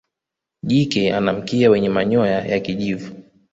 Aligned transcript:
jike 0.63 1.13
ana 1.13 1.33
mkia 1.33 1.69
wenye 1.69 1.89
manyoya 1.89 2.45
ya 2.47 2.59
kijivu 2.59 3.15